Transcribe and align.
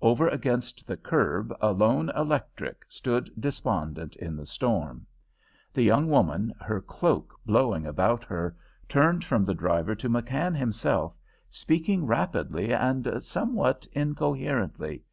Over 0.00 0.28
against 0.30 0.86
the 0.86 0.96
curb 0.96 1.54
a 1.60 1.70
lone 1.72 2.08
electric 2.16 2.86
stood 2.88 3.30
despondent 3.38 4.16
in 4.16 4.34
the 4.34 4.46
storm. 4.46 5.06
The 5.74 5.82
young 5.82 6.08
woman, 6.08 6.54
her 6.62 6.80
cloak 6.80 7.34
blowing 7.44 7.84
about 7.84 8.24
her, 8.24 8.56
turned 8.88 9.24
from 9.24 9.44
the 9.44 9.52
driver 9.52 9.94
to 9.94 10.08
McKann 10.08 10.56
himself, 10.56 11.18
speaking 11.50 12.06
rapidly 12.06 12.72
and 12.72 13.22
somewhat 13.22 13.86
incoherently. 13.92 15.04